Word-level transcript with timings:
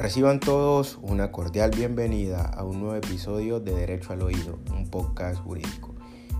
Reciban 0.00 0.40
todos 0.40 0.98
una 1.02 1.30
cordial 1.30 1.72
bienvenida 1.76 2.40
a 2.42 2.64
un 2.64 2.80
nuevo 2.80 2.94
episodio 2.94 3.60
de 3.60 3.74
Derecho 3.74 4.14
al 4.14 4.22
Oído, 4.22 4.58
un 4.70 4.88
podcast 4.88 5.38
jurídico. 5.42 5.94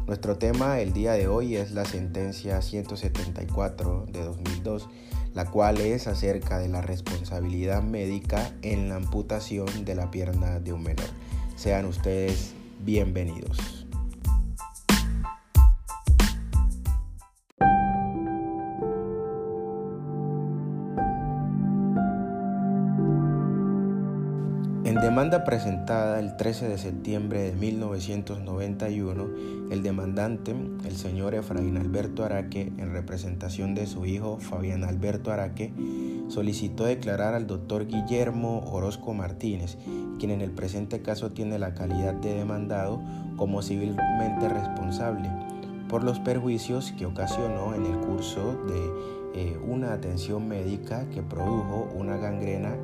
Nuestro 0.06 0.38
tema 0.38 0.80
el 0.80 0.94
día 0.94 1.12
de 1.12 1.28
hoy 1.28 1.56
es 1.56 1.72
la 1.72 1.84
sentencia 1.84 2.62
174 2.62 4.06
de 4.10 4.24
2002, 4.24 4.88
la 5.34 5.44
cual 5.44 5.78
es 5.78 6.06
acerca 6.06 6.58
de 6.58 6.68
la 6.68 6.80
responsabilidad 6.80 7.82
médica 7.82 8.50
en 8.62 8.88
la 8.88 8.96
amputación 8.96 9.84
de 9.84 9.94
la 9.94 10.10
pierna 10.10 10.58
de 10.58 10.72
un 10.72 10.82
menor. 10.82 11.10
Sean 11.54 11.84
ustedes 11.84 12.54
bienvenidos. 12.82 13.79
Demanda 25.10 25.42
presentada 25.42 26.20
el 26.20 26.36
13 26.36 26.68
de 26.68 26.78
septiembre 26.78 27.42
de 27.42 27.52
1991, 27.56 29.26
el 29.72 29.82
demandante, 29.82 30.54
el 30.84 30.96
señor 30.96 31.34
Efraín 31.34 31.78
Alberto 31.78 32.24
Araque, 32.24 32.72
en 32.78 32.92
representación 32.92 33.74
de 33.74 33.88
su 33.88 34.06
hijo 34.06 34.38
Fabián 34.38 34.84
Alberto 34.84 35.32
Araque, 35.32 35.72
solicitó 36.28 36.84
declarar 36.84 37.34
al 37.34 37.48
doctor 37.48 37.88
Guillermo 37.88 38.60
Orozco 38.70 39.12
Martínez, 39.12 39.78
quien 40.20 40.30
en 40.30 40.42
el 40.42 40.52
presente 40.52 41.02
caso 41.02 41.32
tiene 41.32 41.58
la 41.58 41.74
calidad 41.74 42.14
de 42.14 42.32
demandado, 42.32 43.02
como 43.36 43.62
civilmente 43.62 44.48
responsable 44.48 45.28
por 45.88 46.04
los 46.04 46.20
perjuicios 46.20 46.92
que 46.92 47.06
ocasionó 47.06 47.74
en 47.74 47.84
el 47.84 47.98
curso 47.98 48.62
de 48.68 49.40
eh, 49.40 49.58
una 49.66 49.92
atención 49.92 50.46
médica 50.46 51.08
que 51.10 51.20
produjo 51.20 51.90
una 51.96 52.16
gangrena 52.16 52.76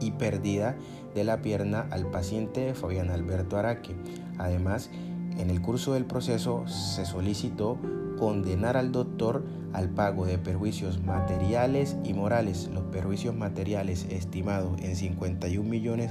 y 0.00 0.10
pérdida 0.12 0.76
de 1.14 1.24
la 1.24 1.42
pierna 1.42 1.86
al 1.90 2.10
paciente 2.10 2.74
Fabián 2.74 3.10
Alberto 3.10 3.56
Araque. 3.56 3.94
Además, 4.38 4.90
en 5.38 5.50
el 5.50 5.62
curso 5.62 5.94
del 5.94 6.04
proceso 6.04 6.66
se 6.66 7.04
solicitó 7.04 7.78
condenar 8.18 8.76
al 8.76 8.92
doctor 8.92 9.44
al 9.72 9.90
pago 9.90 10.26
de 10.26 10.38
perjuicios 10.38 11.00
materiales 11.02 11.96
y 12.04 12.14
morales, 12.14 12.68
los 12.72 12.84
perjuicios 12.84 13.34
materiales 13.34 14.06
estimados 14.10 14.80
en 14.80 14.96
51 14.96 15.68
millones 15.68 16.10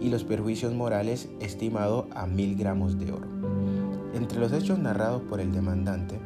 y 0.00 0.08
los 0.08 0.24
perjuicios 0.24 0.72
morales 0.72 1.28
estimados 1.40 2.06
a 2.14 2.26
mil 2.26 2.56
gramos 2.56 2.98
de 2.98 3.12
oro. 3.12 3.28
Entre 4.14 4.38
los 4.38 4.52
hechos 4.52 4.78
narrados 4.78 5.22
por 5.22 5.40
el 5.40 5.52
demandante 5.52 6.18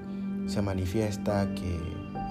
se 0.46 0.62
manifiesta 0.62 1.54
que 1.54 1.78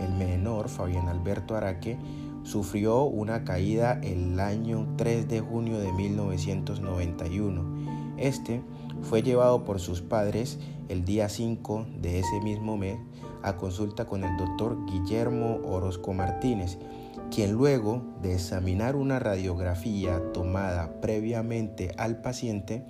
el 0.04 0.14
menor 0.14 0.70
Fabián 0.70 1.08
Alberto 1.08 1.56
Araque 1.56 1.98
sufrió 2.44 3.04
una 3.04 3.44
caída 3.44 4.00
el 4.04 4.40
año 4.40 4.88
3 4.98 5.28
de 5.28 5.40
junio 5.40 5.80
de 5.80 5.92
1991. 5.92 8.14
Este 8.18 8.62
fue 9.02 9.22
llevado 9.22 9.64
por 9.64 9.80
sus 9.80 10.02
padres 10.02 10.60
el 10.90 11.06
día 11.06 11.30
5 11.30 11.86
de 12.02 12.20
ese 12.20 12.42
mismo 12.42 12.78
mes 12.78 12.98
a 13.42 13.58
consulta 13.58 14.06
con 14.06 14.24
el 14.24 14.38
doctor 14.38 14.86
Guillermo 14.86 15.60
Orozco 15.66 16.14
Martínez, 16.14 16.78
quien 17.30 17.54
luego 17.54 18.02
de 18.22 18.34
examinar 18.34 18.96
una 18.96 19.20
radiografía 19.20 20.22
tomada 20.32 21.02
previamente 21.02 21.94
al 21.98 22.22
paciente, 22.22 22.86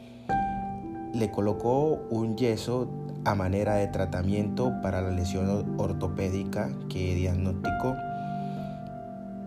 le 1.14 1.32
colocó 1.32 2.02
un 2.10 2.38
yeso 2.38 2.90
a 3.26 3.36
manera 3.36 3.76
de 3.76 3.88
tratamiento 3.88 4.74
para 4.82 5.02
la 5.02 5.12
lesión 5.12 5.80
ortopédica 5.80 6.70
que 6.90 7.16
diagnosticó 7.16 7.96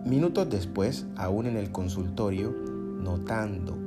Minutos 0.05 0.49
después, 0.49 1.05
aún 1.15 1.47
en 1.47 1.57
el 1.57 1.71
consultorio, 1.71 2.51
notando 2.51 3.77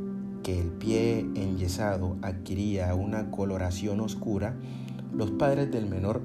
que 0.43 0.61
el 0.61 0.69
pie 0.69 1.21
enyesado 1.35 2.17
adquiría 2.23 2.95
una 2.95 3.31
coloración 3.31 4.01
oscura, 4.01 4.55
los 5.13 5.31
padres 5.31 5.71
del 5.71 5.87
menor 5.87 6.23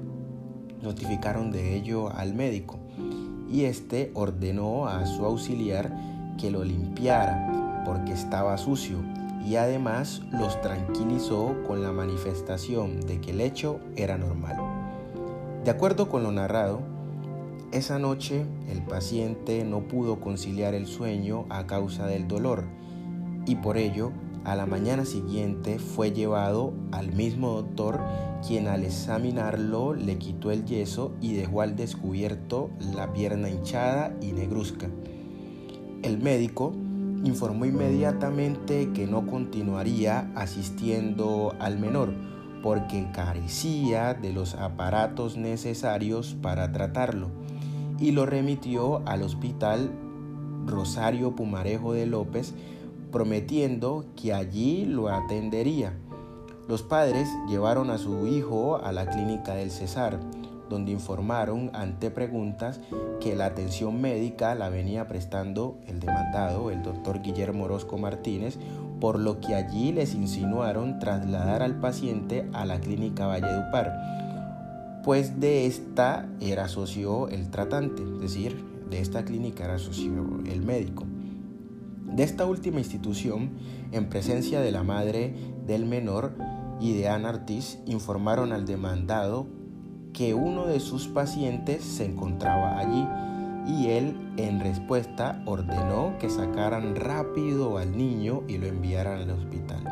notificaron 0.82 1.50
de 1.50 1.76
ello 1.76 2.10
al 2.10 2.34
médico 2.34 2.78
y 3.50 3.64
éste 3.64 4.10
ordenó 4.14 4.86
a 4.86 5.06
su 5.06 5.24
auxiliar 5.24 5.94
que 6.38 6.50
lo 6.50 6.64
limpiara 6.64 7.82
porque 7.84 8.12
estaba 8.12 8.58
sucio 8.58 8.98
y 9.44 9.56
además 9.56 10.22
los 10.32 10.60
tranquilizó 10.60 11.54
con 11.66 11.82
la 11.82 11.92
manifestación 11.92 13.00
de 13.00 13.20
que 13.20 13.30
el 13.30 13.40
hecho 13.40 13.80
era 13.94 14.18
normal. 14.18 14.56
De 15.64 15.70
acuerdo 15.70 16.08
con 16.08 16.24
lo 16.24 16.32
narrado, 16.32 16.80
esa 17.76 17.98
noche 17.98 18.46
el 18.70 18.82
paciente 18.82 19.62
no 19.64 19.86
pudo 19.86 20.18
conciliar 20.18 20.74
el 20.74 20.86
sueño 20.86 21.44
a 21.50 21.66
causa 21.66 22.06
del 22.06 22.26
dolor 22.26 22.64
y 23.46 23.56
por 23.56 23.76
ello 23.76 24.12
a 24.44 24.56
la 24.56 24.64
mañana 24.64 25.04
siguiente 25.04 25.78
fue 25.78 26.12
llevado 26.12 26.72
al 26.90 27.12
mismo 27.12 27.50
doctor 27.52 28.00
quien 28.46 28.66
al 28.66 28.84
examinarlo 28.84 29.92
le 29.92 30.16
quitó 30.16 30.50
el 30.50 30.64
yeso 30.64 31.12
y 31.20 31.34
dejó 31.34 31.60
al 31.60 31.76
descubierto 31.76 32.70
la 32.94 33.12
pierna 33.12 33.50
hinchada 33.50 34.16
y 34.22 34.32
negruzca. 34.32 34.88
El 36.02 36.18
médico 36.22 36.72
informó 37.24 37.66
inmediatamente 37.66 38.90
que 38.94 39.06
no 39.06 39.26
continuaría 39.26 40.30
asistiendo 40.34 41.54
al 41.58 41.78
menor 41.78 42.14
porque 42.62 43.08
carecía 43.12 44.14
de 44.14 44.32
los 44.32 44.54
aparatos 44.54 45.36
necesarios 45.36 46.36
para 46.40 46.72
tratarlo 46.72 47.45
y 47.98 48.12
lo 48.12 48.26
remitió 48.26 49.02
al 49.06 49.22
hospital 49.22 49.90
Rosario 50.66 51.34
Pumarejo 51.34 51.92
de 51.92 52.06
López, 52.06 52.54
prometiendo 53.12 54.04
que 54.16 54.34
allí 54.34 54.84
lo 54.84 55.08
atendería. 55.08 55.94
Los 56.68 56.82
padres 56.82 57.28
llevaron 57.48 57.90
a 57.90 57.98
su 57.98 58.26
hijo 58.26 58.76
a 58.82 58.92
la 58.92 59.06
clínica 59.06 59.54
del 59.54 59.70
Cesar, 59.70 60.18
donde 60.68 60.90
informaron 60.90 61.70
ante 61.74 62.10
preguntas 62.10 62.80
que 63.20 63.36
la 63.36 63.46
atención 63.46 64.00
médica 64.00 64.56
la 64.56 64.68
venía 64.68 65.06
prestando 65.06 65.78
el 65.86 66.00
demandado, 66.00 66.72
el 66.72 66.82
doctor 66.82 67.22
Guillermo 67.22 67.64
Orozco 67.64 67.98
Martínez, 67.98 68.58
por 69.00 69.20
lo 69.20 69.40
que 69.40 69.54
allí 69.54 69.92
les 69.92 70.14
insinuaron 70.14 70.98
trasladar 70.98 71.62
al 71.62 71.78
paciente 71.78 72.48
a 72.52 72.64
la 72.64 72.80
clínica 72.80 73.26
Valledupar 73.26 74.25
pues 75.06 75.38
de 75.38 75.66
esta 75.66 76.28
era 76.40 76.66
socio 76.66 77.28
el 77.28 77.48
tratante, 77.48 78.02
es 78.02 78.20
decir, 78.20 78.64
de 78.90 79.00
esta 79.00 79.24
clínica 79.24 79.64
era 79.64 79.78
socio 79.78 80.40
el 80.44 80.62
médico. 80.62 81.04
De 82.12 82.24
esta 82.24 82.44
última 82.44 82.80
institución, 82.80 83.52
en 83.92 84.08
presencia 84.08 84.60
de 84.60 84.72
la 84.72 84.82
madre 84.82 85.32
del 85.64 85.86
menor 85.86 86.32
y 86.80 86.94
de 86.94 87.08
Ana 87.08 87.28
Ortiz, 87.28 87.78
informaron 87.86 88.52
al 88.52 88.66
demandado 88.66 89.46
que 90.12 90.34
uno 90.34 90.66
de 90.66 90.80
sus 90.80 91.06
pacientes 91.06 91.84
se 91.84 92.04
encontraba 92.04 92.76
allí 92.76 93.06
y 93.68 93.90
él 93.90 94.16
en 94.36 94.58
respuesta 94.58 95.40
ordenó 95.46 96.18
que 96.18 96.28
sacaran 96.28 96.96
rápido 96.96 97.78
al 97.78 97.96
niño 97.96 98.42
y 98.48 98.58
lo 98.58 98.66
enviaran 98.66 99.20
al 99.20 99.30
hospital. 99.30 99.84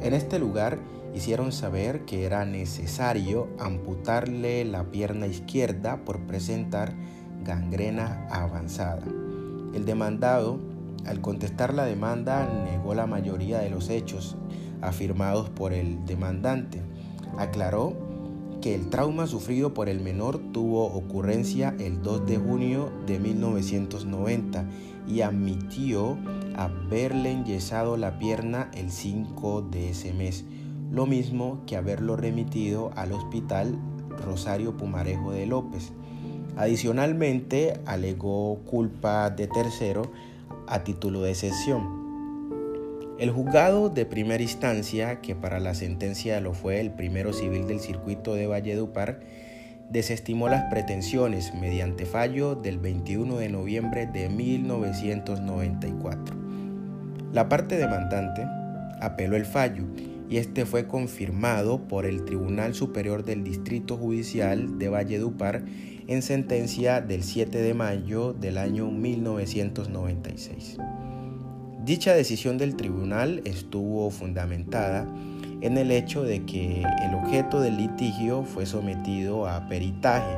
En 0.00 0.14
este 0.14 0.40
lugar 0.40 0.80
hicieron 1.14 1.52
saber 1.52 2.04
que 2.04 2.24
era 2.24 2.44
necesario 2.44 3.48
amputarle 3.58 4.64
la 4.64 4.90
pierna 4.90 5.26
izquierda 5.26 6.04
por 6.04 6.20
presentar 6.20 6.94
gangrena 7.44 8.26
avanzada. 8.30 9.04
El 9.74 9.84
demandado, 9.84 10.60
al 11.06 11.20
contestar 11.20 11.74
la 11.74 11.84
demanda, 11.84 12.48
negó 12.70 12.94
la 12.94 13.06
mayoría 13.06 13.58
de 13.58 13.70
los 13.70 13.88
hechos 13.88 14.36
afirmados 14.82 15.48
por 15.48 15.72
el 15.72 16.04
demandante. 16.06 16.82
Aclaró 17.38 17.94
que 18.60 18.74
el 18.74 18.90
trauma 18.90 19.26
sufrido 19.26 19.72
por 19.72 19.88
el 19.88 20.00
menor 20.00 20.38
tuvo 20.52 20.86
ocurrencia 20.86 21.74
el 21.78 22.02
2 22.02 22.26
de 22.26 22.36
junio 22.36 22.92
de 23.06 23.18
1990 23.18 24.64
y 25.08 25.22
admitió 25.22 26.18
haberle 26.56 27.32
enyesado 27.32 27.96
la 27.96 28.18
pierna 28.18 28.70
el 28.74 28.90
5 28.90 29.62
de 29.62 29.90
ese 29.90 30.12
mes 30.12 30.44
lo 30.90 31.06
mismo 31.06 31.62
que 31.66 31.76
haberlo 31.76 32.16
remitido 32.16 32.90
al 32.96 33.12
hospital 33.12 33.78
Rosario 34.24 34.76
Pumarejo 34.76 35.32
de 35.32 35.46
López. 35.46 35.92
Adicionalmente, 36.56 37.80
alegó 37.86 38.58
culpa 38.66 39.30
de 39.30 39.46
tercero 39.46 40.10
a 40.66 40.84
título 40.84 41.22
de 41.22 41.30
excepción. 41.30 42.00
El 43.18 43.30
juzgado 43.30 43.88
de 43.88 44.06
primera 44.06 44.42
instancia, 44.42 45.20
que 45.20 45.36
para 45.36 45.60
la 45.60 45.74
sentencia 45.74 46.40
lo 46.40 46.54
fue 46.54 46.80
el 46.80 46.90
primero 46.90 47.32
civil 47.32 47.66
del 47.66 47.80
circuito 47.80 48.34
de 48.34 48.46
Valledupar, 48.46 49.20
desestimó 49.90 50.48
las 50.48 50.70
pretensiones 50.70 51.52
mediante 51.54 52.06
fallo 52.06 52.54
del 52.54 52.78
21 52.78 53.36
de 53.36 53.48
noviembre 53.48 54.06
de 54.06 54.28
1994. 54.28 56.36
La 57.32 57.48
parte 57.48 57.76
demandante 57.76 58.46
apeló 59.00 59.36
el 59.36 59.44
fallo 59.44 59.84
y 60.30 60.36
este 60.36 60.64
fue 60.64 60.86
confirmado 60.86 61.88
por 61.88 62.06
el 62.06 62.24
Tribunal 62.24 62.72
Superior 62.74 63.24
del 63.24 63.42
Distrito 63.42 63.96
Judicial 63.96 64.78
de 64.78 64.88
Valledupar 64.88 65.64
en 66.06 66.22
sentencia 66.22 67.00
del 67.00 67.24
7 67.24 67.58
de 67.58 67.74
mayo 67.74 68.32
del 68.32 68.56
año 68.56 68.90
1996. 68.92 70.78
Dicha 71.84 72.14
decisión 72.14 72.58
del 72.58 72.76
tribunal 72.76 73.42
estuvo 73.44 74.10
fundamentada 74.10 75.06
en 75.62 75.76
el 75.76 75.90
hecho 75.90 76.22
de 76.22 76.44
que 76.44 76.82
el 76.82 77.14
objeto 77.14 77.60
del 77.60 77.76
litigio 77.76 78.44
fue 78.44 78.66
sometido 78.66 79.48
a 79.48 79.68
peritaje 79.68 80.36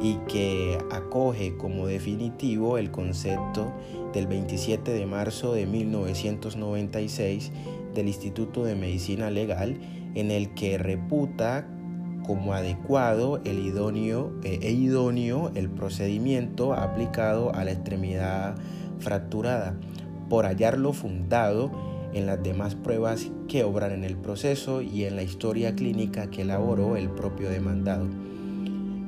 y 0.00 0.14
que 0.28 0.78
acoge 0.92 1.56
como 1.56 1.86
definitivo 1.86 2.78
el 2.78 2.90
concepto 2.90 3.72
del 4.12 4.26
27 4.26 4.92
de 4.92 5.06
marzo 5.06 5.54
de 5.54 5.66
1996 5.66 7.50
del 7.94 8.08
Instituto 8.08 8.64
de 8.64 8.74
Medicina 8.74 9.30
Legal 9.30 9.78
en 10.14 10.30
el 10.30 10.54
que 10.54 10.78
reputa 10.78 11.66
como 12.26 12.54
adecuado 12.54 13.40
el 13.44 13.58
idóneo, 13.58 14.32
eh, 14.42 14.58
e 14.62 14.72
idóneo 14.72 15.52
el 15.54 15.70
procedimiento 15.70 16.72
aplicado 16.72 17.54
a 17.54 17.64
la 17.64 17.72
extremidad 17.72 18.56
fracturada 18.98 19.78
por 20.28 20.46
hallarlo 20.46 20.92
fundado 20.92 21.70
en 22.14 22.26
las 22.26 22.42
demás 22.42 22.74
pruebas 22.74 23.30
que 23.48 23.64
obran 23.64 23.92
en 23.92 24.04
el 24.04 24.16
proceso 24.16 24.80
y 24.80 25.04
en 25.04 25.16
la 25.16 25.22
historia 25.22 25.74
clínica 25.74 26.30
que 26.30 26.42
elaboró 26.42 26.96
el 26.96 27.10
propio 27.10 27.50
demandado, 27.50 28.06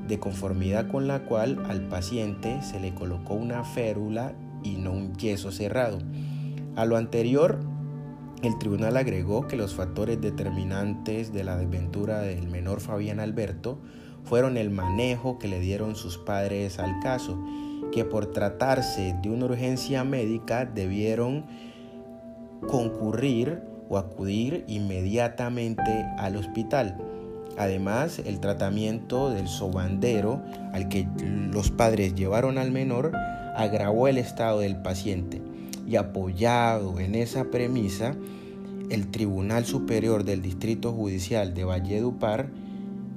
de 0.06 0.18
conformidad 0.18 0.88
con 0.88 1.08
la 1.08 1.24
cual 1.24 1.62
al 1.68 1.88
paciente 1.88 2.60
se 2.62 2.80
le 2.80 2.94
colocó 2.94 3.34
una 3.34 3.64
férula 3.64 4.34
y 4.62 4.76
no 4.76 4.92
un 4.92 5.14
yeso 5.16 5.52
cerrado. 5.52 5.98
A 6.74 6.84
lo 6.84 6.96
anterior, 6.96 7.60
el 8.46 8.58
tribunal 8.58 8.96
agregó 8.96 9.46
que 9.46 9.56
los 9.56 9.74
factores 9.74 10.20
determinantes 10.20 11.32
de 11.32 11.44
la 11.44 11.56
desventura 11.56 12.20
del 12.20 12.48
menor 12.48 12.80
Fabián 12.80 13.20
Alberto 13.20 13.78
fueron 14.24 14.56
el 14.56 14.70
manejo 14.70 15.38
que 15.38 15.48
le 15.48 15.60
dieron 15.60 15.96
sus 15.96 16.18
padres 16.18 16.78
al 16.78 17.00
caso, 17.00 17.38
que 17.92 18.04
por 18.04 18.32
tratarse 18.32 19.16
de 19.22 19.30
una 19.30 19.46
urgencia 19.46 20.04
médica 20.04 20.64
debieron 20.64 21.46
concurrir 22.68 23.62
o 23.88 23.98
acudir 23.98 24.64
inmediatamente 24.66 26.04
al 26.18 26.36
hospital. 26.36 26.96
Además, 27.56 28.18
el 28.18 28.40
tratamiento 28.40 29.30
del 29.30 29.48
sobandero 29.48 30.42
al 30.72 30.88
que 30.88 31.08
los 31.52 31.70
padres 31.70 32.14
llevaron 32.14 32.58
al 32.58 32.70
menor 32.70 33.12
agravó 33.56 34.08
el 34.08 34.18
estado 34.18 34.60
del 34.60 34.76
paciente 34.76 35.40
y 35.86 35.96
apoyado 35.96 36.98
en 37.00 37.14
esa 37.14 37.44
premisa, 37.50 38.14
el 38.90 39.10
Tribunal 39.10 39.64
Superior 39.64 40.24
del 40.24 40.42
Distrito 40.42 40.92
Judicial 40.92 41.54
de 41.54 41.64
Valledupar 41.64 42.50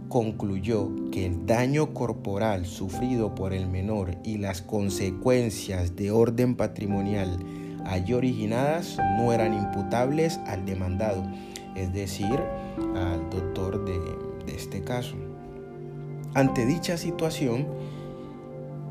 concluyó 0.08 0.90
que 1.12 1.26
el 1.26 1.46
daño 1.46 1.94
corporal 1.94 2.66
sufrido 2.66 3.36
por 3.36 3.54
el 3.54 3.68
menor 3.68 4.18
y 4.24 4.38
las 4.38 4.62
consecuencias 4.62 5.96
de 5.96 6.12
orden 6.12 6.56
patrimonial 6.56 7.38
allí 7.86 8.14
originadas 8.14 8.98
no 9.18 9.32
eran 9.32 9.54
imputables 9.54 10.40
al 10.48 10.66
demandado, 10.66 11.24
es 11.76 11.94
decir, 11.94 12.40
al 12.96 13.30
doctor 13.30 13.86
de, 13.86 14.00
de 14.46 14.56
este 14.58 14.82
caso. 14.82 15.16
Ante 16.34 16.66
dicha 16.66 16.98
situación, 16.98 17.68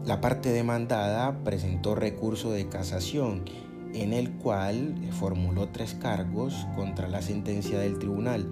la 0.05 0.21
parte 0.21 0.51
demandada 0.51 1.39
presentó 1.45 1.95
recurso 1.95 2.51
de 2.51 2.69
casación 2.69 3.45
en 3.94 4.12
el 4.12 4.32
cual 4.32 4.94
formuló 5.12 5.69
tres 5.69 5.94
cargos 5.94 6.67
contra 6.76 7.08
la 7.08 7.23
sentencia 7.23 7.79
del 7.79 7.99
tribunal, 7.99 8.49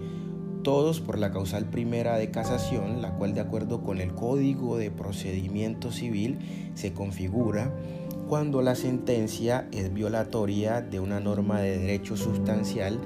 todos 0.62 1.00
por 1.00 1.18
la 1.18 1.30
causal 1.30 1.66
primera 1.66 2.16
de 2.16 2.30
casación, 2.30 3.00
la 3.00 3.12
cual 3.12 3.34
de 3.34 3.40
acuerdo 3.40 3.82
con 3.82 4.00
el 4.00 4.14
Código 4.14 4.76
de 4.76 4.90
Procedimiento 4.90 5.92
Civil 5.92 6.38
se 6.74 6.92
configura 6.92 7.72
cuando 8.28 8.62
la 8.62 8.74
sentencia 8.74 9.68
es 9.70 9.94
violatoria 9.94 10.80
de 10.80 10.98
una 10.98 11.20
norma 11.20 11.60
de 11.60 11.78
derecho 11.78 12.16
sustancial 12.16 12.98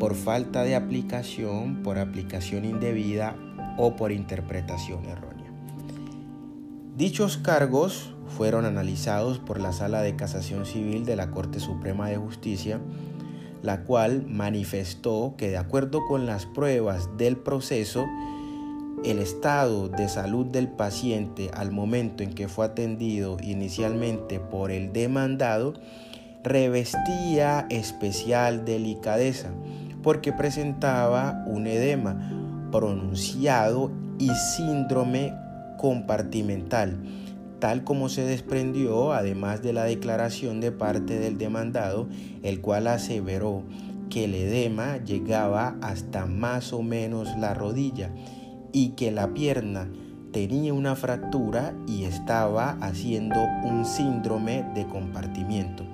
por 0.00 0.14
falta 0.14 0.64
de 0.64 0.74
aplicación, 0.74 1.82
por 1.82 1.98
aplicación 1.98 2.64
indebida 2.64 3.36
o 3.78 3.94
por 3.94 4.10
interpretación 4.10 5.04
errónea. 5.04 5.52
Dichos 6.96 7.36
cargos 7.36 8.15
fueron 8.28 8.64
analizados 8.64 9.38
por 9.38 9.60
la 9.60 9.72
Sala 9.72 10.02
de 10.02 10.16
Casación 10.16 10.66
Civil 10.66 11.04
de 11.04 11.16
la 11.16 11.30
Corte 11.30 11.60
Suprema 11.60 12.08
de 12.08 12.16
Justicia, 12.16 12.80
la 13.62 13.84
cual 13.84 14.26
manifestó 14.28 15.34
que 15.36 15.48
de 15.48 15.56
acuerdo 15.56 16.00
con 16.06 16.26
las 16.26 16.46
pruebas 16.46 17.08
del 17.16 17.36
proceso, 17.36 18.04
el 19.04 19.18
estado 19.18 19.88
de 19.88 20.08
salud 20.08 20.46
del 20.46 20.68
paciente 20.68 21.50
al 21.54 21.70
momento 21.70 22.22
en 22.22 22.32
que 22.32 22.48
fue 22.48 22.66
atendido 22.66 23.36
inicialmente 23.42 24.40
por 24.40 24.70
el 24.70 24.92
demandado 24.92 25.74
revestía 26.42 27.66
especial 27.70 28.64
delicadeza 28.64 29.50
porque 30.02 30.32
presentaba 30.32 31.42
un 31.46 31.66
edema 31.66 32.16
pronunciado 32.70 33.90
y 34.18 34.30
síndrome 34.56 35.34
compartimental, 35.78 36.96
tal 37.58 37.84
como 37.84 38.08
se 38.08 38.22
desprendió 38.22 39.12
además 39.12 39.62
de 39.62 39.72
la 39.72 39.84
declaración 39.84 40.60
de 40.60 40.72
parte 40.72 41.18
del 41.18 41.38
demandado, 41.38 42.08
el 42.42 42.60
cual 42.60 42.86
aseveró 42.86 43.62
que 44.10 44.24
el 44.24 44.34
edema 44.34 44.98
llegaba 44.98 45.76
hasta 45.80 46.26
más 46.26 46.72
o 46.72 46.82
menos 46.82 47.36
la 47.38 47.54
rodilla 47.54 48.10
y 48.72 48.90
que 48.90 49.10
la 49.10 49.34
pierna 49.34 49.88
tenía 50.32 50.74
una 50.74 50.94
fractura 50.96 51.74
y 51.86 52.04
estaba 52.04 52.76
haciendo 52.80 53.36
un 53.64 53.84
síndrome 53.84 54.64
de 54.74 54.86
compartimiento, 54.86 55.84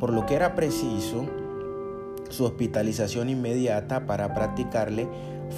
por 0.00 0.12
lo 0.12 0.26
que 0.26 0.34
era 0.34 0.54
preciso 0.54 1.26
su 2.28 2.44
hospitalización 2.44 3.30
inmediata 3.30 4.06
para 4.06 4.34
practicarle 4.34 5.08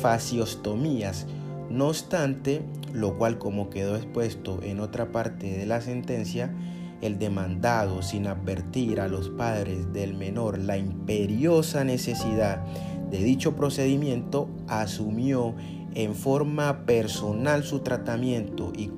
fasciostomías. 0.03 1.27
No 1.71 1.89
obstante, 1.89 2.63
lo 2.93 3.19
cual 3.19 3.39
como 3.39 3.71
quedó 3.71 3.97
expuesto 3.97 4.61
en 4.63 4.81
otra 4.81 5.13
parte 5.13 5.59
de 5.59 5.67
la 5.67 5.81
sentencia, 5.81 6.55
el 7.03 7.19
demandado, 7.19 8.03
sin 8.03 8.27
advertir 8.27 9.01
a 9.01 9.09
los 9.09 9.29
padres 9.31 9.93
del 9.93 10.15
menor 10.15 10.59
la 10.59 10.79
imperiosa 10.79 11.85
necesidad 11.85 12.65
de 13.11 13.19
dicho 13.19 13.55
procedimiento, 13.55 14.49
asumió 14.69 15.55
en 15.95 16.15
forma 16.15 16.85
personal 16.87 17.65
su 17.65 17.81
tratamiento 17.81 18.73
y 18.77 18.91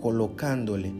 colocándole 0.00 0.92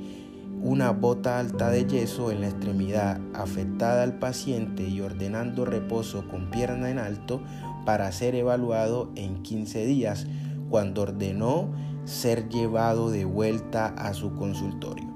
una 0.63 0.93
bota 0.93 1.39
alta 1.39 1.71
de 1.71 1.87
yeso 1.87 2.31
en 2.31 2.41
la 2.41 2.49
extremidad 2.49 3.21
afectada 3.35 4.03
al 4.03 4.19
paciente 4.19 4.83
y 4.83 5.01
ordenando 5.01 5.65
reposo 5.65 6.27
con 6.29 6.51
pierna 6.51 6.91
en 6.91 6.99
alto 6.99 7.43
para 7.85 8.11
ser 8.13 8.35
evaluado 8.35 9.11
en 9.15 9.43
15 9.43 9.85
días 9.85 10.27
cuando 10.71 11.03
ordenó 11.03 11.71
ser 12.05 12.49
llevado 12.49 13.11
de 13.11 13.25
vuelta 13.25 13.87
a 13.87 14.15
su 14.15 14.35
consultorio. 14.35 15.09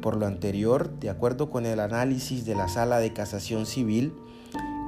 Por 0.00 0.16
lo 0.16 0.26
anterior, 0.26 0.98
de 1.00 1.10
acuerdo 1.10 1.50
con 1.50 1.66
el 1.66 1.80
análisis 1.80 2.44
de 2.44 2.54
la 2.54 2.68
sala 2.68 2.98
de 2.98 3.12
casación 3.12 3.66
civil, 3.66 4.14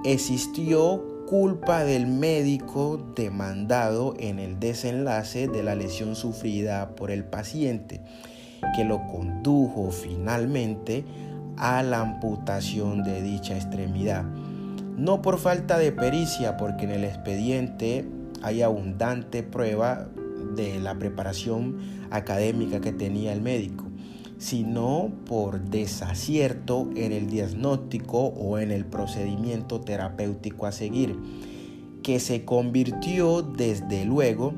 existió 0.04 1.04
culpa 1.28 1.84
del 1.84 2.06
médico 2.06 3.12
demandado 3.14 4.14
en 4.18 4.38
el 4.38 4.58
desenlace 4.58 5.46
de 5.48 5.62
la 5.62 5.74
lesión 5.74 6.16
sufrida 6.16 6.94
por 6.96 7.10
el 7.10 7.24
paciente, 7.24 8.00
que 8.74 8.84
lo 8.84 9.06
condujo 9.06 9.90
finalmente 9.90 11.04
a 11.56 11.82
la 11.82 12.00
amputación 12.00 13.02
de 13.02 13.22
dicha 13.22 13.54
extremidad. 13.54 14.24
No 14.96 15.22
por 15.22 15.38
falta 15.38 15.78
de 15.78 15.92
pericia, 15.92 16.56
porque 16.56 16.84
en 16.84 16.90
el 16.90 17.04
expediente 17.04 18.06
hay 18.42 18.62
abundante 18.62 19.42
prueba 19.42 20.08
de 20.54 20.80
la 20.80 20.98
preparación 20.98 21.78
académica 22.10 22.80
que 22.80 22.92
tenía 22.92 23.32
el 23.32 23.40
médico 23.40 23.90
sino 24.40 25.12
por 25.26 25.60
desacierto 25.60 26.88
en 26.96 27.12
el 27.12 27.28
diagnóstico 27.28 28.18
o 28.18 28.58
en 28.58 28.70
el 28.70 28.86
procedimiento 28.86 29.82
terapéutico 29.82 30.64
a 30.64 30.72
seguir, 30.72 31.14
que 32.02 32.18
se 32.20 32.46
convirtió 32.46 33.42
desde 33.42 34.06
luego 34.06 34.54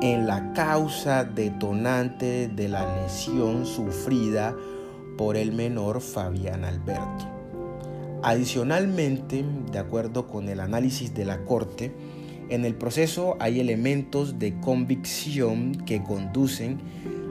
en 0.00 0.26
la 0.26 0.54
causa 0.54 1.24
detonante 1.24 2.48
de 2.48 2.68
la 2.68 3.02
lesión 3.02 3.66
sufrida 3.66 4.56
por 5.18 5.36
el 5.36 5.52
menor 5.52 6.00
Fabián 6.00 6.64
Alberto. 6.64 7.26
Adicionalmente, 8.22 9.44
de 9.70 9.78
acuerdo 9.78 10.26
con 10.26 10.48
el 10.48 10.60
análisis 10.60 11.12
de 11.12 11.26
la 11.26 11.44
Corte, 11.44 11.92
en 12.50 12.64
el 12.64 12.74
proceso 12.74 13.36
hay 13.40 13.60
elementos 13.60 14.38
de 14.38 14.58
convicción 14.60 15.72
que 15.86 16.02
conducen 16.02 16.78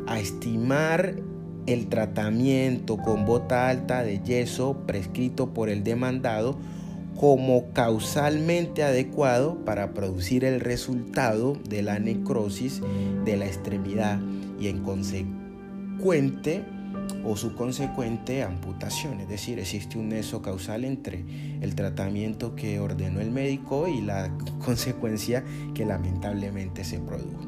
a 0.08 0.20
estimar 0.20 1.16
el 1.66 1.88
tratamiento 1.88 2.98
con 2.98 3.26
bota 3.26 3.68
alta 3.70 4.04
de 4.04 4.22
yeso 4.24 4.78
prescrito 4.86 5.54
por 5.54 5.70
el 5.70 5.84
demandado 5.84 6.58
como 7.20 7.72
causalmente 7.74 8.84
adecuado 8.84 9.66
para 9.66 9.94
producir 9.94 10.46
el 10.46 10.60
resultado 10.60 11.58
de 11.68 11.82
la 11.82 12.00
necrosis 12.00 12.82
de 13.26 13.38
la 13.38 13.48
extremidad 13.48 14.20
y 14.60 14.68
en 14.68 14.84
consecuente 14.84 16.64
o 17.28 17.36
su 17.36 17.56
consecuente 17.56 18.44
amputación. 18.44 19.20
Es 19.20 19.28
decir, 19.28 19.60
existe 19.60 19.98
un 19.98 20.10
nexo 20.10 20.42
causal 20.42 20.86
entre 20.86 21.26
el 21.62 21.76
tratamiento 21.76 22.56
que 22.56 22.80
ordenó 22.80 23.20
el 23.20 23.32
médico 23.32 23.88
y 23.88 24.02
la 24.02 24.32
consecuencia 24.66 25.44
que 25.74 25.86
lamentablemente 25.86 26.84
se 26.84 27.00
produjo. 27.00 27.46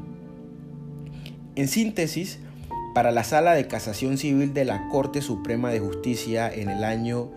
En 1.55 1.67
síntesis, 1.67 2.39
para 2.93 3.11
la 3.11 3.23
Sala 3.23 3.53
de 3.53 3.67
Casación 3.67 4.17
Civil 4.17 4.53
de 4.53 4.65
la 4.65 4.89
Corte 4.89 5.21
Suprema 5.21 5.71
de 5.71 5.79
Justicia 5.79 6.51
en 6.53 6.69
el 6.69 6.83
año 6.83 7.31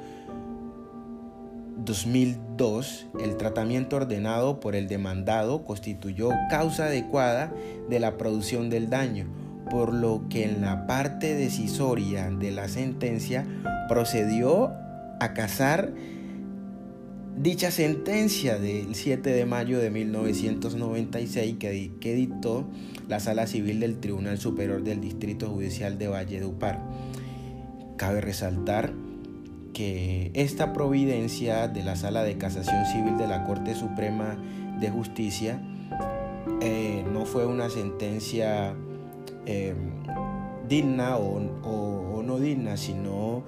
2002, 1.84 3.06
el 3.20 3.36
tratamiento 3.36 3.96
ordenado 3.96 4.60
por 4.60 4.74
el 4.74 4.88
demandado 4.88 5.64
constituyó 5.64 6.30
causa 6.50 6.86
adecuada 6.86 7.52
de 7.88 8.00
la 8.00 8.16
producción 8.16 8.70
del 8.70 8.88
daño, 8.90 9.26
por 9.70 9.92
lo 9.92 10.28
que 10.28 10.44
en 10.44 10.60
la 10.60 10.86
parte 10.86 11.34
decisoria 11.34 12.30
de 12.30 12.50
la 12.50 12.68
sentencia 12.68 13.46
procedió 13.88 14.72
a 15.20 15.32
casar 15.34 15.92
dicha 17.36 17.70
sentencia 17.70 18.58
del 18.58 18.94
7 18.94 19.30
de 19.30 19.46
mayo 19.46 19.78
de 19.78 19.90
1996 19.90 21.56
que, 21.58 22.14
dictó 22.14 22.68
la 23.08 23.20
Sala 23.20 23.46
Civil 23.46 23.80
del 23.80 23.98
Tribunal 23.98 24.38
Superior 24.38 24.82
del 24.82 25.00
Distrito 25.00 25.48
Judicial 25.48 25.98
de 25.98 26.08
Valledupar. 26.08 26.80
Cabe 27.96 28.20
resaltar 28.20 28.92
que 29.72 30.30
esta 30.34 30.72
providencia 30.72 31.68
de 31.68 31.82
la 31.82 31.96
Sala 31.96 32.22
de 32.22 32.36
Casación 32.36 32.84
Civil 32.86 33.16
de 33.16 33.26
la 33.26 33.44
Corte 33.44 33.74
Suprema 33.74 34.36
de 34.80 34.90
Justicia 34.90 35.60
eh, 36.60 37.04
no 37.12 37.24
fue 37.24 37.46
una 37.46 37.70
sentencia 37.70 38.74
eh, 39.46 39.74
digna 40.68 41.16
o, 41.16 42.22
no 42.22 42.38
digna, 42.38 42.76
sino 42.76 43.44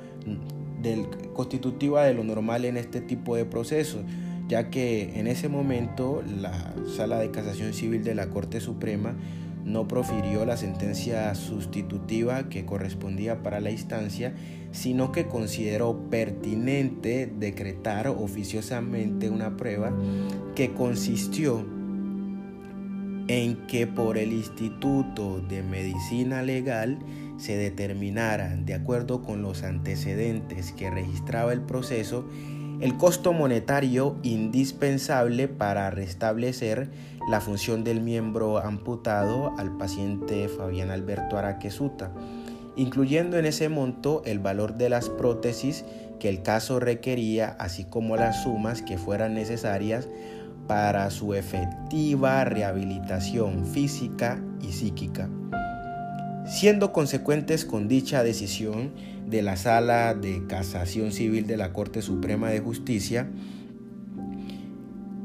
del, 0.82 1.06
constitutiva 1.32 2.04
de 2.04 2.14
lo 2.14 2.24
normal 2.24 2.64
en 2.64 2.76
este 2.76 3.00
tipo 3.00 3.36
de 3.36 3.44
procesos, 3.44 4.02
ya 4.48 4.70
que 4.70 5.18
en 5.18 5.26
ese 5.26 5.48
momento 5.48 6.22
la 6.40 6.74
Sala 6.96 7.18
de 7.18 7.30
Casación 7.30 7.72
Civil 7.72 8.04
de 8.04 8.14
la 8.14 8.28
Corte 8.28 8.60
Suprema 8.60 9.14
no 9.64 9.88
profirió 9.88 10.44
la 10.44 10.56
sentencia 10.56 11.34
sustitutiva 11.34 12.48
que 12.50 12.66
correspondía 12.66 13.42
para 13.42 13.60
la 13.60 13.70
instancia, 13.70 14.34
sino 14.72 15.10
que 15.10 15.26
consideró 15.26 16.10
pertinente 16.10 17.32
decretar 17.38 18.08
oficiosamente 18.08 19.30
una 19.30 19.56
prueba 19.56 19.92
que 20.54 20.74
consistió 20.74 21.64
en 23.28 23.66
que 23.66 23.87
por 23.87 24.19
el 24.19 24.33
Instituto 24.33 25.40
de 25.40 25.62
Medicina 25.62 26.43
Legal 26.43 26.99
se 27.38 27.57
determinara, 27.57 28.57
de 28.57 28.75
acuerdo 28.75 29.23
con 29.23 29.43
los 29.43 29.62
antecedentes 29.62 30.73
que 30.73 30.90
registraba 30.90 31.52
el 31.52 31.62
proceso, 31.62 32.26
el 32.81 32.97
costo 32.97 33.33
monetario 33.33 34.16
indispensable 34.23 35.49
para 35.49 35.90
restablecer 35.90 36.90
la 37.31 37.40
función 37.40 37.83
del 37.85 38.00
miembro 38.00 38.59
amputado 38.59 39.54
al 39.57 39.76
paciente 39.76 40.49
Fabián 40.49 40.90
Alberto 40.90 41.38
Araquesuta, 41.38 42.12
incluyendo 42.76 43.38
en 43.38 43.47
ese 43.47 43.69
monto 43.69 44.23
el 44.26 44.38
valor 44.38 44.75
de 44.75 44.90
las 44.90 45.09
prótesis 45.09 45.85
que 46.19 46.28
el 46.28 46.43
caso 46.43 46.81
requería, 46.81 47.57
así 47.59 47.85
como 47.85 48.16
las 48.16 48.43
sumas 48.43 48.83
que 48.83 48.99
fueran 48.99 49.35
necesarias 49.35 50.09
para 50.66 51.11
su 51.11 51.35
efectiva 51.35 52.44
rehabilitación 52.44 53.66
física 53.66 54.42
y 54.61 54.73
psíquica. 54.73 55.28
Siendo 56.47 56.92
consecuentes 56.92 57.64
con 57.64 57.88
dicha 57.88 58.23
decisión 58.23 58.92
de 59.26 59.42
la 59.42 59.56
Sala 59.56 60.14
de 60.14 60.47
Casación 60.47 61.12
Civil 61.12 61.47
de 61.47 61.56
la 61.56 61.73
Corte 61.73 62.02
Suprema 62.02 62.50
de 62.50 62.61
Justicia, 62.61 63.28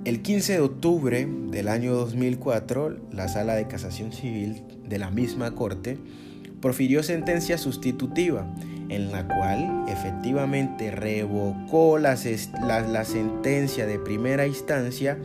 el 0.05 0.21
15 0.21 0.53
de 0.53 0.59
octubre 0.61 1.27
del 1.51 1.67
año 1.67 1.93
2004, 1.93 2.97
la 3.11 3.27
Sala 3.27 3.55
de 3.55 3.67
Casación 3.67 4.13
Civil 4.13 4.63
de 4.87 4.97
la 4.97 5.11
misma 5.11 5.51
Corte 5.55 5.97
profirió 6.61 7.03
sentencia 7.03 7.57
sustitutiva 7.57 8.47
en 8.89 9.11
la 9.11 9.27
cual 9.27 9.85
efectivamente 9.87 10.91
revocó 10.91 11.97
la, 11.97 12.17
la, 12.65 13.05
sentencia 13.05 13.85
de 13.85 13.99
primera 13.99 14.47
instancia 14.47 15.17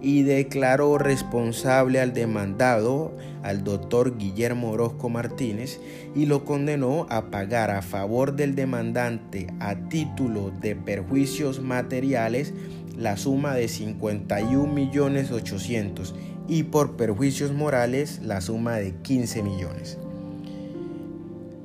y 0.00 0.22
declaró 0.22 0.98
responsable 0.98 2.00
al 2.00 2.12
demandado, 2.12 3.16
al 3.42 3.62
doctor 3.62 4.18
Guillermo 4.18 4.70
Orozco 4.70 5.08
Martínez, 5.08 5.78
y 6.14 6.26
lo 6.26 6.44
condenó 6.44 7.06
a 7.08 7.30
pagar 7.30 7.70
a 7.70 7.82
favor 7.82 8.34
del 8.34 8.54
demandante 8.54 9.46
a 9.60 9.76
título 9.88 10.50
de 10.60 10.74
perjuicios 10.74 11.60
materiales 11.60 12.52
la 12.96 13.16
suma 13.16 13.54
de 13.54 13.68
51 13.68 14.72
millones 14.72 15.30
800 15.30 16.14
y 16.48 16.64
por 16.64 16.96
perjuicios 16.96 17.52
morales 17.52 18.20
la 18.22 18.40
suma 18.40 18.76
de 18.76 18.94
15 18.96 19.42
millones. 19.42 19.98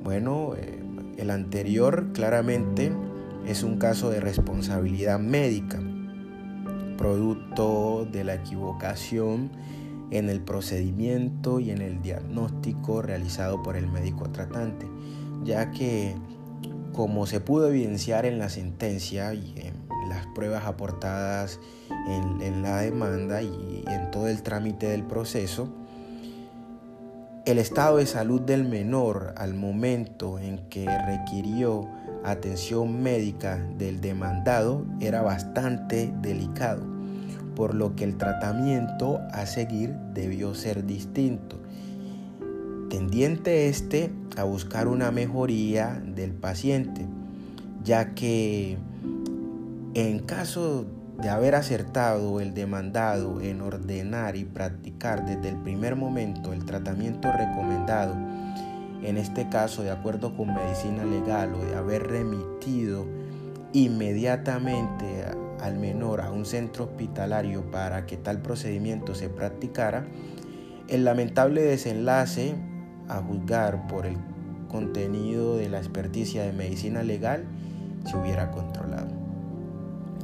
Bueno, 0.02 0.54
eh, 0.56 0.78
el 1.18 1.30
anterior 1.30 2.12
claramente 2.14 2.92
es 3.46 3.62
un 3.62 3.76
caso 3.76 4.08
de 4.10 4.20
responsabilidad 4.20 5.18
médica, 5.18 5.80
producto 6.96 8.06
de 8.10 8.24
la 8.24 8.34
equivocación 8.34 9.50
en 10.10 10.30
el 10.30 10.40
procedimiento 10.40 11.60
y 11.60 11.70
en 11.70 11.82
el 11.82 12.00
diagnóstico 12.00 13.02
realizado 13.02 13.62
por 13.62 13.76
el 13.76 13.88
médico 13.88 14.30
tratante, 14.30 14.86
ya 15.44 15.70
que 15.70 16.16
como 16.92 17.26
se 17.26 17.40
pudo 17.40 17.68
evidenciar 17.68 18.24
en 18.24 18.38
la 18.38 18.48
sentencia 18.48 19.34
y 19.34 19.54
en 19.56 19.74
las 20.08 20.26
pruebas 20.28 20.64
aportadas 20.64 21.60
en, 22.08 22.62
la 22.62 22.78
demanda 22.78 23.42
y 23.42 23.84
en 23.86 24.10
todo 24.10 24.28
el 24.28 24.42
trámite 24.42 24.88
del 24.88 25.04
proceso, 25.04 25.68
el 27.50 27.56
estado 27.56 27.96
de 27.96 28.04
salud 28.04 28.42
del 28.42 28.68
menor 28.68 29.32
al 29.38 29.54
momento 29.54 30.38
en 30.38 30.58
que 30.68 30.84
requirió 30.84 31.88
atención 32.22 33.02
médica 33.02 33.56
del 33.78 34.02
demandado 34.02 34.84
era 35.00 35.22
bastante 35.22 36.12
delicado, 36.20 36.82
por 37.56 37.74
lo 37.74 37.96
que 37.96 38.04
el 38.04 38.18
tratamiento 38.18 39.20
a 39.32 39.46
seguir 39.46 39.94
debió 40.12 40.54
ser 40.54 40.84
distinto. 40.84 41.56
Tendiente 42.90 43.70
este 43.70 44.12
a 44.36 44.44
buscar 44.44 44.86
una 44.86 45.10
mejoría 45.10 46.02
del 46.04 46.32
paciente, 46.32 47.06
ya 47.82 48.14
que 48.14 48.76
en 49.94 50.18
caso 50.18 50.84
de 51.18 51.30
haber 51.30 51.56
acertado 51.56 52.40
el 52.40 52.54
demandado 52.54 53.40
en 53.40 53.60
ordenar 53.60 54.36
y 54.36 54.44
practicar 54.44 55.26
desde 55.26 55.48
el 55.48 55.56
primer 55.56 55.96
momento 55.96 56.52
el 56.52 56.64
tratamiento 56.64 57.32
recomendado, 57.32 58.14
en 59.02 59.16
este 59.16 59.48
caso 59.48 59.82
de 59.82 59.90
acuerdo 59.90 60.36
con 60.36 60.54
medicina 60.54 61.04
legal 61.04 61.54
o 61.54 61.64
de 61.64 61.74
haber 61.74 62.06
remitido 62.06 63.04
inmediatamente 63.72 65.24
al 65.60 65.76
menor 65.78 66.20
a 66.20 66.30
un 66.30 66.46
centro 66.46 66.84
hospitalario 66.84 67.68
para 67.68 68.06
que 68.06 68.16
tal 68.16 68.40
procedimiento 68.40 69.16
se 69.16 69.28
practicara, 69.28 70.06
el 70.86 71.04
lamentable 71.04 71.62
desenlace 71.62 72.54
a 73.08 73.16
juzgar 73.16 73.88
por 73.88 74.06
el 74.06 74.16
contenido 74.68 75.56
de 75.56 75.68
la 75.68 75.78
experticia 75.78 76.44
de 76.44 76.52
medicina 76.52 77.02
legal 77.02 77.44
se 78.04 78.16
hubiera 78.16 78.52
controlado. 78.52 79.27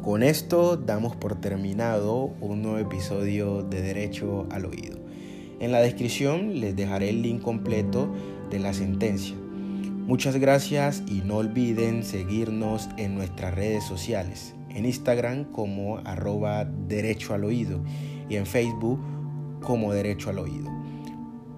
Con 0.05 0.23
esto 0.23 0.77
damos 0.77 1.17
por 1.17 1.41
terminado 1.41 2.35
un 2.43 2.61
nuevo 2.61 2.77
episodio 2.77 3.63
de 3.63 3.81
Derecho 3.81 4.47
al 4.51 4.67
Oído. 4.67 4.99
En 5.61 5.73
la 5.73 5.81
descripción 5.81 6.61
les 6.61 6.77
dejaré 6.77 7.09
el 7.09 7.23
link 7.23 7.41
completo 7.41 8.13
de 8.51 8.59
la 8.59 8.75
sentencia. 8.75 9.35
Muchas 9.35 10.37
gracias 10.37 11.03
y 11.09 11.23
no 11.23 11.37
olviden 11.37 12.05
seguirnos 12.05 12.91
en 12.99 13.15
nuestras 13.15 13.55
redes 13.55 13.83
sociales, 13.85 14.55
en 14.69 14.85
Instagram 14.85 15.45
como 15.45 15.97
arroba 16.05 16.67
derecho 16.67 17.33
al 17.33 17.45
oído 17.45 17.81
y 18.29 18.37
en 18.37 18.45
Facebook 18.45 19.01
como 19.63 19.95
derecho 19.95 20.29
al 20.29 20.39
oído. 20.39 20.71